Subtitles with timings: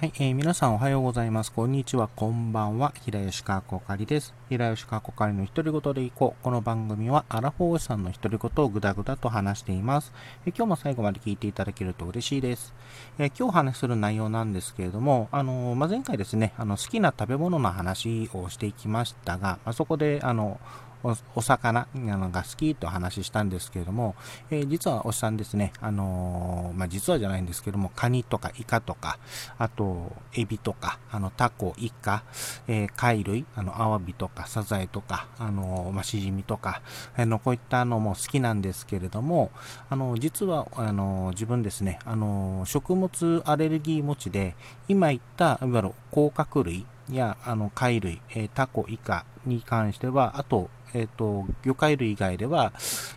[0.00, 1.52] はい、えー、皆さんおはようございます。
[1.52, 2.94] こんにちは、こんばんは。
[3.04, 4.32] 平吉川こかりです。
[4.48, 6.42] 平吉川こかりの独り言でいこう。
[6.42, 10.14] この番組は、アラフォーさんの独り言をぐだぐだと話しています。
[10.46, 12.72] えー、今日も最後まで聞いていただけると嬉しいです。
[13.18, 20.58] えー、今日お話しする内容なんですけれども、あのまあ、前回ですね、あの、好きな食べ物の話をしていきましたが、まあ、そこで、あの、
[21.02, 24.14] お魚が好きと話したんですけれども、
[24.50, 29.18] えー、実はおっさんですね、あのー、まあ、実はじゃないんですけども、カニとかイカとか、
[29.58, 32.24] あと、エビとか、あの、タコ、イカ、
[32.68, 36.82] えー、貝類、あの、アワビとか、サザエとか、あのまあ、シジミとか、
[37.16, 39.50] あの、こういったのも好きなんですけれども、
[39.88, 44.54] あの、実は、あの自分ですね、あの食物アレルギー持ちで、
[44.88, 52.72] 今言った、いわゆる甲殻類や、あの、貝類、えタコ、イカに関しては、あと、えっ、ー、と、魚介類以外では、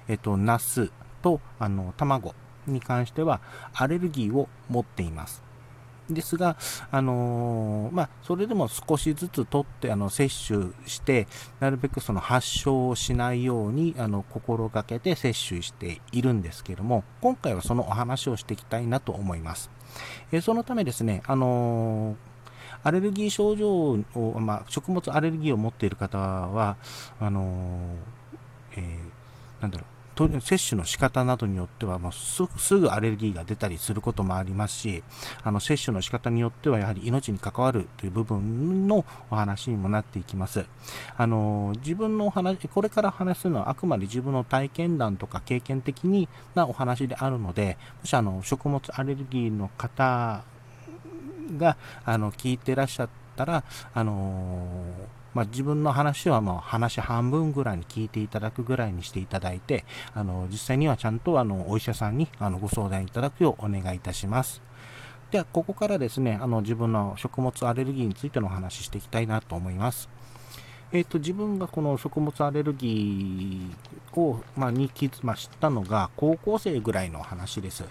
[0.08, 0.92] えっ、ー、と、ナス
[1.22, 2.34] と、あの、卵
[2.68, 3.42] に関しては、
[3.74, 5.44] アレルギーを持っています。
[6.10, 6.58] ですが、
[6.92, 11.28] あのー、まあ、それでも少しずつ取って、あの、摂取して、
[11.60, 19.70] なるべくその発症をしないように、あの、心がけて摂取しているんですけども、今回はそのお話をしていきたいなと思います。
[20.32, 22.33] えー、そのためですね、あのー
[22.84, 26.78] アレルギー症状を、まあ、食物アレルギーを持っている方は、
[27.20, 27.96] あの
[28.76, 29.88] えー、なんだろう、
[30.42, 35.04] 摂取の仕方などによっては、まあ、すぐアレルギーが出たりすることもありますし、
[35.44, 40.66] あの摂取の仕方によってはやはり命に関わるという部分のお話にもなっていきます。
[41.18, 50.44] あの自分のお話、これから話すのはあくまで自分の体験談とか経験的になお話であるので、もしあの食物アレルギーの方
[51.58, 54.68] が、あの、聞いてらっしゃったら、あの
[55.34, 64.62] まあ、自分の話はもう話半分ぐらいに聞いていただくぐらいにしていただいて、あの、実際にはちゃんとあの、お医者さんにあのご相談いただくようお願いいたします。
[65.32, 70.13] では、ここからですね、あの、自分の食物アレルギーについてのお話ししていきたいなと思います。
[70.96, 77.84] え、ー、と、自分がこの食物アレルギーを、まあ、に気、まあ、知ったのが高校生ぐらいの話です。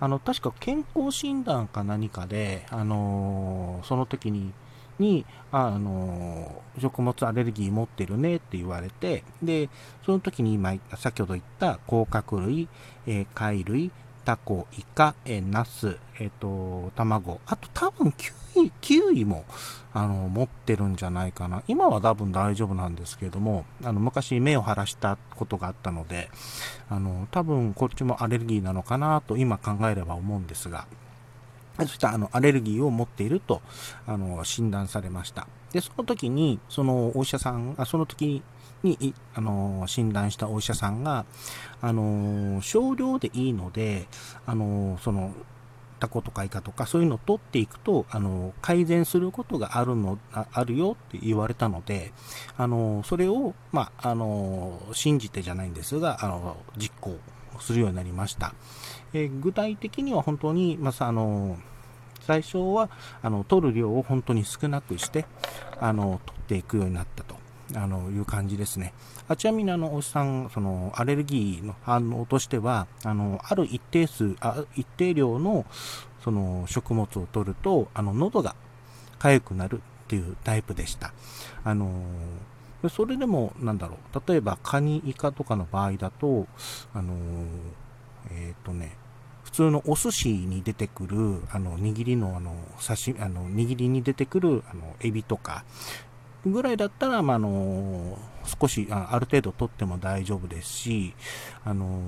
[0.00, 4.52] あの、確か健康診断か何かで、あのー、その時に、
[4.98, 9.70] に、あのー、食物アレルギー持ってるねって言われて、で、
[10.04, 12.68] その時に今、先ほど言った甲殻類、
[13.06, 13.92] えー、貝類、
[14.28, 18.28] タコ、イカ、えー、ナス、えっ、ー、と、卵、あと多分キ
[18.60, 19.46] ウイ、キウイも、
[19.94, 21.62] あの、持ってるんじゃないかな。
[21.66, 26.28] 今は多分大丈夫なんですけれども、あの、昔目を腫らしたことがあったので、
[26.90, 30.86] あの、多分こっちもアレルギーなのかなと今考えれば思うんですが、
[31.78, 33.62] そしたあの、アレルギーを持っていると、
[34.06, 35.48] あの、診断されました。
[35.72, 38.42] で、その時に、そのお医者さん、あその時
[38.82, 41.24] に、あの、診断したお医者さんが、
[41.80, 44.06] あの、少量でいいので、
[44.46, 45.34] あの、その、
[45.98, 52.12] タコとかイカとかそういうのを取っていくと、あの、改善することがあるの、ああるよって言われたので、
[52.56, 57.18] あの、それを、まあ、あの、信じてじゃないんですが、あの、実行
[57.60, 58.54] するようになりました。
[59.12, 61.58] えー、具体的には本当に、まあ、あの、
[62.20, 62.90] 最初は、
[63.22, 65.24] あの、取る量を本当に少なくして、
[65.80, 67.37] あの、取っていくようになったと。
[67.74, 68.92] あの、いう感じですね。
[69.28, 75.66] あちなみにあの、おっさん、その、アレルギーの反応としては、あの、ある一定数、あ一定量の、
[76.22, 78.54] その、食物を取ると、あの、喉が
[79.18, 81.12] 痒くなるっていうタイプでした。
[81.64, 81.90] あの、
[82.88, 86.46] それでも、なんだろう、例えば、カニ、イカとかの場合だと、
[86.94, 87.14] あの、
[88.30, 88.96] えっ、ー、とね、
[89.44, 95.64] 普通のお寿司に出てくる、あの、握りの、あの、刺身、あの、握りに出てくる、あの、エビとか、
[96.52, 98.18] ぐらいだったら、まあ、あの
[98.60, 101.14] 少しあ、ある程度取っても大丈夫ですし、
[101.64, 102.00] あの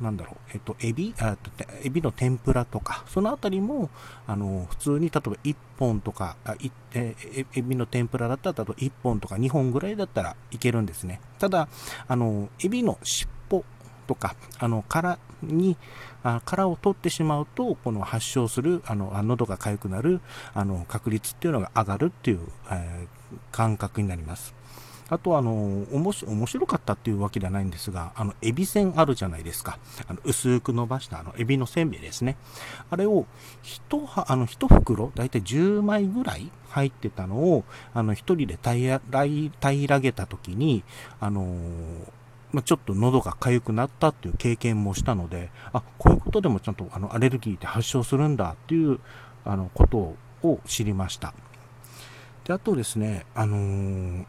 [0.00, 1.36] なんだろう、えっと、エビ、あ
[1.82, 3.90] エビの天ぷらとか、そのあたりも、
[4.26, 7.14] あの、普通に、例えば1本とか、あいえ
[7.54, 11.20] エビの天ぷらだったら、例えば1本とか2本ぐらいだったらいけるんですね。
[11.38, 11.68] ただ、
[12.08, 13.64] あの、エビの尻尾
[14.06, 15.18] とか、あの、殻
[15.48, 15.76] に、
[16.22, 20.20] あ殻を取ってしまうと、この発症する、あの、喉が痒くなる、
[20.54, 24.54] あの、確率っていうのが上がるっていう、えー、感覚になります。
[25.10, 29.78] あとあの、おもし、面白かったっていうわけではないんですが、あの、エビせんあるじゃないですか。
[30.08, 32.36] あの、薄く伸ばしたあの、エビのせんべいですね。
[32.90, 33.26] あれを、
[33.62, 40.82] 一、あの、一袋、だいたい10枚ぐらい入ってたのを、あの、一人で平ら、平らげた時に、
[41.20, 42.23] あのー
[42.54, 49.00] まあ、ちょっと喉が痒くなったっていう経験もしたので、あ、こういうことでもちゃんとあのアレルギーって発症するんだっていう
[49.44, 50.14] あのこと
[50.46, 51.34] を知りました。
[52.44, 54.26] で、あとですね、あのー、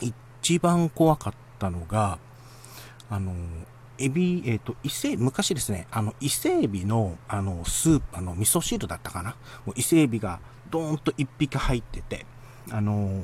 [0.00, 2.18] 一番怖かったのが、
[3.08, 3.36] あのー、
[4.00, 9.36] エビ、えっ、ー、と、伊勢、昔ですね、あの、伊勢エビの、あの、スープ、あの、味噌汁だったかな？
[9.64, 10.40] もう伊勢エビが
[10.70, 12.26] ドーンと1匹入ってて、
[12.70, 13.22] あの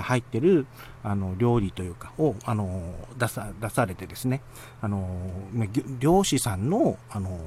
[0.00, 0.66] 入ってる、
[1.02, 4.40] あの、料理というか、を、あの、出さ、出されてですね、
[4.80, 5.08] あの、
[5.98, 7.38] 漁師さんの、あの、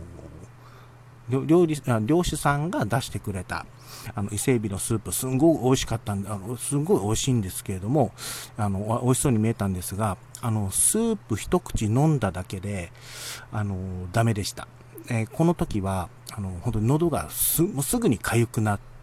[1.30, 1.76] 料理、
[2.06, 3.66] 漁師さんが出してくれた、
[4.14, 8.12] あの、伊勢海老のスープ、すんごい美味しかったんで、あの、すんごい美味しいんですけれども、
[8.58, 12.92] あの、美味しそうに見えたんですが、あの、スープ一口飲んだだけで、
[13.52, 13.78] あの、
[14.12, 14.68] ダメでした。
[15.10, 18.95] えー、この時は、あの、本当に喉がす、もうすぐに痒くなって、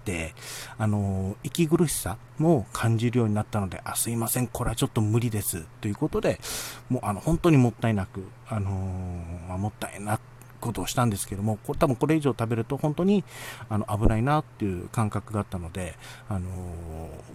[0.79, 5.65] あの、息苦しさも感じるようになったので、あ、すいません、これはちょっと無理です。
[5.81, 6.41] ということで、
[6.89, 10.19] もう、あの、本当にもったいなく、あのー、もったいな
[10.61, 13.25] ことをしたんですけども、これ多分これ以上食べると本当に
[13.69, 15.97] あの危ないなっていう感覚があったので、
[16.29, 16.49] あの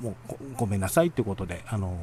[0.01, 1.97] ー、もうごめんなさいっていうことで、あの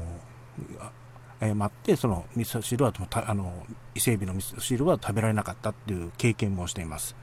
[1.41, 2.93] ー、謝って、その味噌汁は、
[3.27, 7.15] あの、伊勢海老の味噌汁は食べられなかったっていう経験もしています。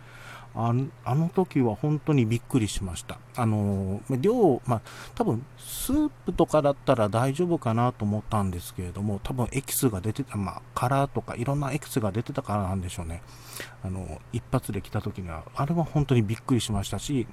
[0.55, 0.73] あ
[1.15, 3.19] の時は本当にびっくりしました。
[3.37, 4.81] あの、量、まあ、
[5.15, 13.23] 多分、スープとかだったら大丈夫かなと思ったんですけれども、多分エキスが出てた、まあ、カラーとかいろんなエキスが出てたからなんでしょうね。
[13.83, 17.27] あの、一発で来た時には、あれは本当にびっくりしましたし、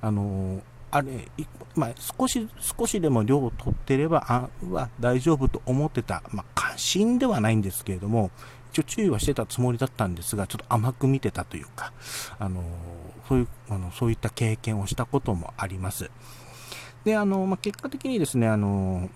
[0.00, 0.60] あの、
[0.90, 1.28] あれ、
[1.76, 8.30] まあ、少し、少しでも量を取ってれば、あ、は大丈夫と思ってた、まあ、過信ではないんですけれども、
[8.74, 11.92] 一応注意はしてたつもりだったんですが、ちょっと甘く見てたというか、
[12.40, 12.64] あの、
[13.28, 16.10] そういう、あの、そういった経験をしたこともあります。
[17.04, 19.08] で、あの、まあ、結果的にですね、あの、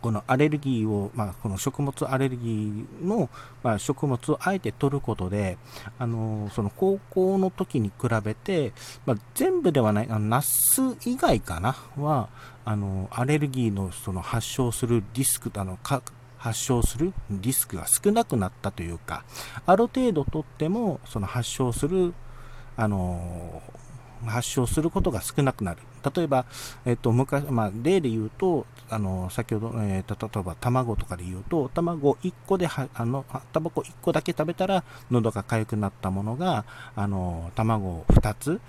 [0.00, 3.28] このアレルギーを、まあ、この食物アレルギーの、
[3.62, 5.58] まあ、食物をあえて取ることで、
[5.98, 8.72] あの、その高校の時に比べて、
[9.04, 12.30] まあ、全部ではない、あの、ナス以外かなは、
[12.64, 16.00] あの、アレルギーのその発症するリスク、あの、か
[16.42, 19.24] 発症するリスクが少なくなったというか、
[19.64, 22.14] ある程度とっても、その発症する、
[22.76, 23.62] あの
[24.26, 25.78] 発症することが少なくなる。
[26.16, 26.44] 例えば、
[26.84, 36.64] えっと、昔、まあ、例で言うと、あの、先ほど、えー、例えば卵とかで言うと、卵1個では、あの、卵1個だけ食べたら喉が痒くなったものが、
[36.96, 38.60] あの、卵2つ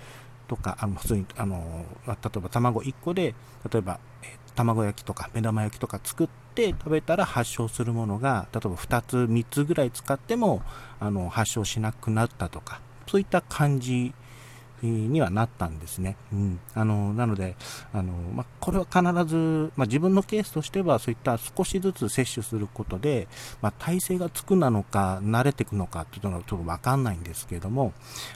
[0.46, 3.34] とか、あの、普通に、あの、例えば卵1個で、
[3.68, 10.62] 例えば、え卵焼きとか目玉焼きとか作って食べたら発症するものが、例えば2つ、3つぐらい使っても、
[11.00, 14.14] あの、発症しなくなったとか、そういった感じ
[14.82, 16.16] にはなったんですね。
[16.32, 16.60] うん。
[16.74, 17.56] あの、なので、
[17.92, 23.28] あの、まあ、これは必ず、まあ、自分のケースとしては、そういった少しずつ摂取することで、
[23.62, 27.92] まあ、体勢がつくなのか、慣れていくのかっていうのはちょっとわかんないんですけれども、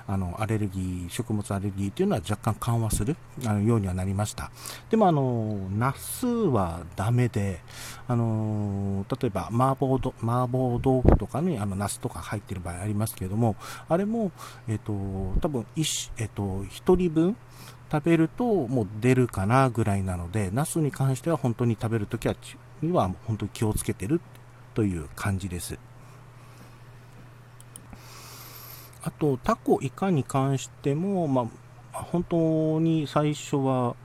[0.06, 4.50] あの、アレルギー、食物アレルギーっていうのは若干緩和するあのようにはなりました。
[4.90, 7.61] でも、あの、ナスはダメで、
[8.06, 13.56] あの、例えば、麻婆ど、麻婆豆腐とかに、あの、ナスとか入ってる場合ありますけれども、
[13.88, 14.31] あれも、
[14.69, 14.93] えっ、と、
[15.40, 17.36] 多分、一、えっ、と、1人分
[17.90, 22.36] 食べるともう出るかなぐらいなので、ナスに関しては本当に食べるときは、
[22.82, 24.20] には本当に気をつけてる
[24.75, 25.78] という感じです。
[29.02, 31.50] あと、タコ、イカに関しても、ま
[31.92, 33.96] あ、本当に最初は、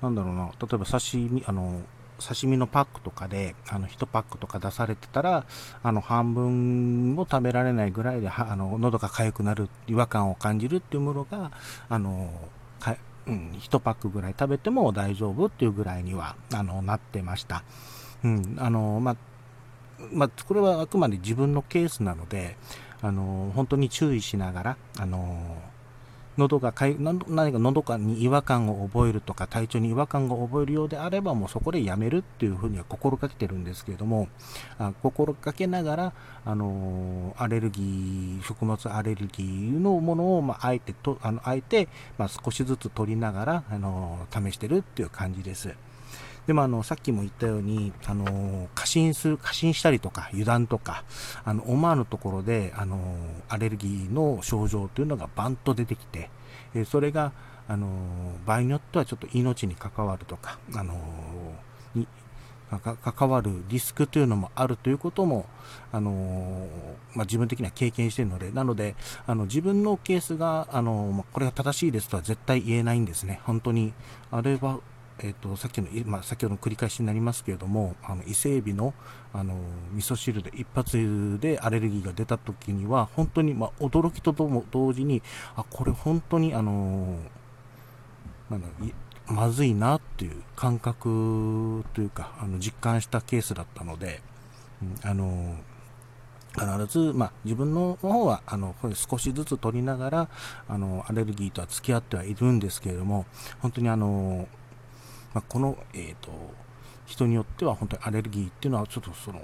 [0.00, 1.82] なんだろうな、例えば刺身、あの、
[2.20, 5.44] 刺身のパックとかで、あの、1パックとか出されてたら、
[5.82, 11.50] あの、半分も食べられないぐらいで、あの、喉が痒くなる、違和感を感じるっていうものが、
[11.88, 12.30] あの、
[12.80, 12.96] か
[13.26, 17.64] うん、1パックぐらい食べても大丈夫っていうぐらいには、あの、なってました。
[18.24, 19.16] うん、あの、ま、
[20.12, 22.56] ま、これはあくまで自分のケースなので、
[23.02, 25.56] あの、本当に注意しながら、あの、
[26.36, 34.28] 喉がかい、何か喉かに違和感を覚えるとか、体調に違和感を覚えるようであれば、もうそこでやめるっていうふうには心がけてるんですけれども、
[34.78, 36.12] あ心がけながら、
[36.44, 39.46] あのアレルギー、食物アレルギー
[39.80, 41.88] のものを、まあ、あえてと、あの、あえて、
[42.18, 45.74] まあ、少しずつ取りながら、あの試してるっていう感じです。
[46.46, 51.04] でもあの、さっきも言ったように、あの、過信する、過信したりとか、油断とか、
[51.44, 52.98] あの、思わぬところで、あの、
[53.48, 56.30] アレルギーの症状というのがバンと出てきて、
[56.74, 57.32] えそれが、
[57.68, 57.88] あの、
[58.46, 60.94] 場合によってはちょっと命に関わるとか、あの、
[61.94, 62.06] に、
[62.68, 65.46] 関わるリスクというのもあるということも、
[65.92, 66.66] あの
[67.14, 68.96] まあ、自分的には経験しているので、なので、
[69.26, 73.40] あの自分のケースが、あのま、これが正しいですとは絶対言えないんですね。
[73.44, 73.92] 本当に、
[74.32, 74.80] あれは
[75.20, 78.94] えっ、ー、と、さっきの、まあ、先ほどの繰り返しになりますけれども、あの、伊勢海老の、
[79.32, 79.54] あの、
[79.92, 85.22] 味噌汁で一発でアレルギーが出た時には、本当に、まあ、驚きととも同時に、
[85.56, 87.18] あ、これ本当に、あの、
[88.50, 88.68] なんだ、
[89.28, 94.20] まずいなっていう感覚というか、あの、実感したケースだったので、
[95.02, 95.56] あの、
[96.56, 100.28] 必ず、まあ、自分の方はあの少しずつ取りながら
[100.68, 103.26] あのアレルギーとは付き合ってはいるんですけれども
[103.60, 104.48] 本当にあの、
[105.36, 106.30] まあ、この、えーと、
[107.04, 109.42] 人によっては本当にアレルギーっていうのはちょっとその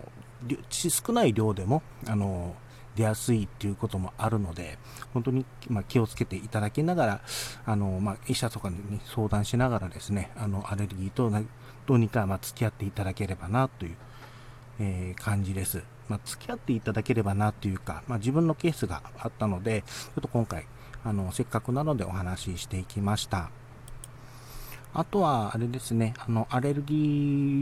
[0.70, 2.54] 少ない量でもあの
[2.96, 4.78] 出やすいっていうこともあるので
[5.12, 7.20] 本当に、ま、気をつけていただきながら
[7.66, 11.30] あの、まあ、医者とかに、相談しながらですねあのアレルギーと
[11.86, 13.96] どうにかま付き合っていただければなという、
[14.80, 15.82] えー、感じです。
[16.08, 20.66] まあ、付き合っていただければなというか、まあ、自分のケースがあったので、ちょっと今回、
[21.04, 23.50] あの、せっかくなのでお話ししていきました。
[24.94, 26.94] あとは、あれですね、あの、アレルギ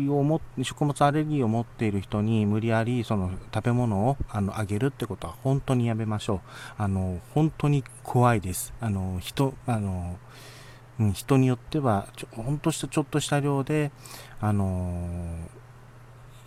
[0.09, 6.41] ーを持っ食物アレルギーを持っている人に無理やり、その、食べ物を、あの、あげるってことは本当にやめましょう。
[6.77, 8.73] あの、本当に怖いです。
[8.81, 10.19] あの、人、あの、
[10.99, 13.93] うん、人によっては、ちょ、ほんとしたちょっとした量で、
[14.41, 15.09] あの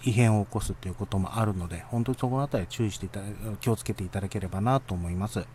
[0.06, 3.26] 異変を起こすということもあるので、本当にそこのあたり注意していただ、
[3.62, 5.40] 気をつけていただければなと思います。
[5.40, 5.46] は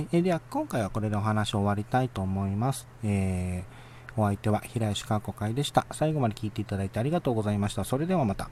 [0.00, 0.06] い。
[0.12, 2.86] えーでは、今回はこれでお話を終わりたいと思います。
[3.02, 5.86] えー、お相手は平石川子会でした。
[5.92, 7.84] 最後まで聞いていただいてありがとうございました。
[7.84, 8.50] それではまた。